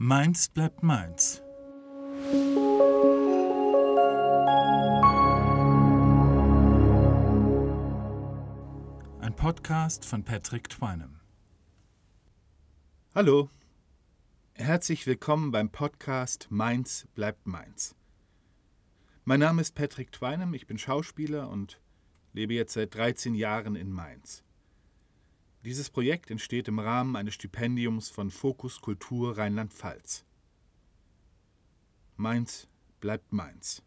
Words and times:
Mainz 0.00 0.46
bleibt 0.46 0.84
Mainz. 0.84 1.42
Ein 9.18 9.34
Podcast 9.34 10.04
von 10.04 10.22
Patrick 10.22 10.68
Twinem. 10.68 11.18
Hallo, 13.12 13.50
herzlich 14.54 15.04
willkommen 15.08 15.50
beim 15.50 15.70
Podcast 15.70 16.46
Mainz 16.48 17.08
bleibt 17.16 17.48
Mainz. 17.48 17.96
Mein 19.24 19.40
Name 19.40 19.60
ist 19.62 19.74
Patrick 19.74 20.12
Twinem, 20.12 20.54
ich 20.54 20.68
bin 20.68 20.78
Schauspieler 20.78 21.50
und 21.50 21.80
lebe 22.34 22.54
jetzt 22.54 22.74
seit 22.74 22.94
13 22.94 23.34
Jahren 23.34 23.74
in 23.74 23.90
Mainz. 23.90 24.44
Dieses 25.64 25.90
Projekt 25.90 26.30
entsteht 26.30 26.68
im 26.68 26.78
Rahmen 26.78 27.16
eines 27.16 27.34
Stipendiums 27.34 28.10
von 28.10 28.30
Fokus 28.30 28.80
Kultur 28.80 29.36
Rheinland-Pfalz. 29.36 30.24
Mainz 32.16 32.68
bleibt 33.00 33.32
Mainz. 33.32 33.82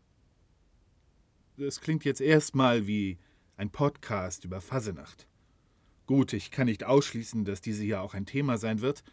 Das 1.58 1.80
klingt 1.80 2.04
jetzt 2.04 2.20
erstmal 2.20 2.88
wie 2.88 3.20
ein 3.55 3.70
Podcast 3.70 4.44
über 4.44 4.60
Fasenacht. 4.60 5.27
Gut, 6.08 6.34
ich 6.34 6.52
kann 6.52 6.66
nicht 6.66 6.84
ausschließen, 6.84 7.46
dass 7.46 7.62
diese 7.62 7.84
hier 7.84 8.02
auch 8.02 8.16
ein 8.16 8.26
Thema 8.26 8.58
sein 8.58 8.82
wird, 8.82 9.04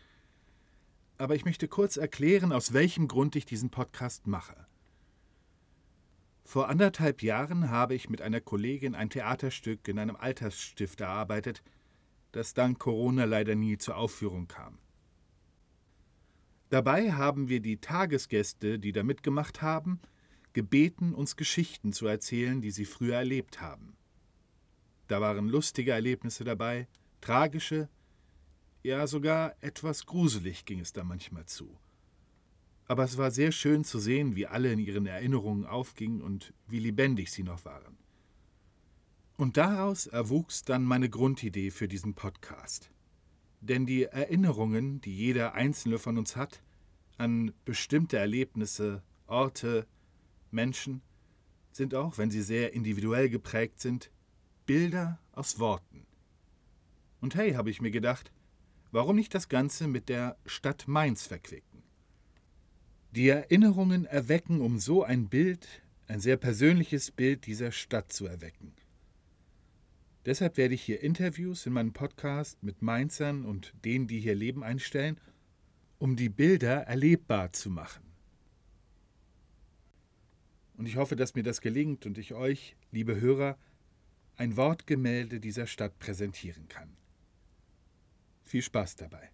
aber 1.17 1.37
ich 1.37 1.45
möchte 1.45 1.69
kurz 1.69 1.97
erklären, 1.97 2.53
aus 2.53 2.73
welchem 2.73 3.07
Grund 3.07 3.37
ich 3.37 3.45
diesen 3.45 3.71
Podcast 3.71 4.27
mache. 4.27 4.67
Vor 6.45 6.69
anderthalb 6.69 7.23
Jahren 7.23 7.71
habe 7.71 7.95
ich 7.95 8.09
mit 8.09 8.23
einer 8.23 8.41
Kollegin 8.41 8.95
ein 8.97 9.11
Theaterstück 9.11 9.87
in 9.87 9.99
einem 9.99 10.17
Altersstift 10.17 11.01
erarbeitet, 11.01 11.63
das 12.33 12.55
dank 12.55 12.79
Corona 12.79 13.25
leider 13.25 13.55
nie 13.55 13.79
zur 13.79 13.97
Aufführung 13.97 14.49
kam. 14.49 14.79
Dabei 16.71 17.13
haben 17.13 17.49
wir 17.49 17.61
die 17.61 17.79
Tagesgäste, 17.79 18.79
die 18.79 18.93
da 18.93 19.03
mitgemacht 19.03 19.63
haben, 19.63 20.01
gebeten, 20.53 21.15
uns 21.15 21.37
Geschichten 21.37 21.93
zu 21.93 22.07
erzählen, 22.07 22.61
die 22.61 22.71
sie 22.71 22.85
früher 22.85 23.17
erlebt 23.17 23.61
haben. 23.61 23.97
Da 25.07 25.21
waren 25.21 25.49
lustige 25.49 25.93
Erlebnisse 25.93 26.45
dabei, 26.45 26.87
tragische, 27.21 27.89
ja 28.83 29.07
sogar 29.07 29.55
etwas 29.61 30.07
gruselig 30.07 30.65
ging 30.65 30.81
es 30.81 30.93
da 30.93 31.05
manchmal 31.05 31.47
zu. 31.47 31.79
Aber 32.87 33.05
es 33.05 33.19
war 33.19 33.31
sehr 33.31 33.53
schön 33.53 33.85
zu 33.85 33.99
sehen, 33.99 34.37
wie 34.37 34.47
alle 34.47 34.73
in 34.73 34.79
ihren 34.79 35.07
Erinnerungen 35.07 35.67
aufgingen 35.67 36.23
und 36.23 36.55
wie 36.67 36.79
lebendig 36.79 37.31
sie 37.31 37.43
noch 37.43 37.65
waren. 37.65 37.97
Und 39.39 39.57
daraus 39.57 40.09
erwuchs 40.09 40.65
dann 40.65 40.83
meine 40.83 41.09
Grundidee 41.09 41.71
für 41.71 41.87
diesen 41.87 42.15
Podcast. 42.15 42.91
Denn 43.61 43.87
die 43.87 44.03
Erinnerungen, 44.03 45.01
die 45.01 45.15
jeder 45.15 45.55
einzelne 45.55 46.01
von 46.01 46.19
uns 46.19 46.35
hat, 46.35 46.61
an 47.19 47.53
bestimmte 47.65 48.19
Erlebnisse, 48.19 49.01
Orte, 49.29 49.87
Menschen, 50.51 51.03
sind 51.71 51.95
auch, 51.95 52.19
wenn 52.19 52.33
sie 52.33 52.43
sehr 52.43 52.73
individuell 52.73 53.29
geprägt 53.29 53.81
sind, 53.81 54.11
Bilder 54.67 55.21
aus 55.31 55.61
Worten. 55.61 56.05
Und 57.21 57.37
hey, 57.37 57.53
habe 57.53 57.71
ich 57.71 57.81
mir 57.81 57.93
gedacht, 57.93 58.33
warum 58.91 59.15
nicht 59.15 59.37
das 59.37 59.49
Ganze 59.49 59.87
mit 59.87 60.09
der 60.09 60.37
Stadt 60.47 60.89
Mainz 60.89 61.29
verquicken? 61.29 61.85
Die 63.13 63.29
Erinnerungen 63.29 64.05
erwecken, 64.05 64.61
um 64.61 64.81
so 64.81 65.05
ein 65.05 65.29
Bild, 65.29 65.69
ein 66.09 66.19
sehr 66.19 66.37
persönliches 66.37 67.13
Bild 67.13 67.47
dieser 67.47 67.71
Stadt 67.71 68.13
zu 68.13 68.27
erwecken. 68.27 68.75
Deshalb 70.27 70.57
werde 70.57 70.75
ich 70.75 70.83
hier 70.83 71.03
Interviews 71.03 71.67
in 71.67 71.73
meinem 71.73 71.93
Podcast 71.93 72.63
mit 72.63 72.83
Mainzern 72.83 73.45
und 73.45 73.73
denen, 73.85 74.07
die 74.07 74.21
hier 74.21 74.35
leben, 74.35 74.63
einstellen, 74.63 75.21
um 75.99 76.17
die 76.17 76.29
Bilder 76.29 76.83
erlebbar 76.83 77.53
zu 77.53 77.71
machen. 77.71 78.05
Und 80.77 80.87
ich 80.87 80.97
hoffe, 80.97 81.17
dass 81.17 81.35
mir 81.35 81.43
das 81.43 81.61
gelingt 81.61 82.07
und 82.07 82.19
ich 82.19 82.35
euch, 82.35 82.77
liebe 82.93 83.21
Hörer, 83.21 83.59
ein 84.37 84.57
Wortgemälde 84.57 85.41
dieser 85.41 85.67
Stadt 85.67 85.99
präsentieren 85.99 86.69
kann. 86.69 86.97
Viel 88.45 88.63
Spaß 88.63 88.97
dabei. 88.97 89.31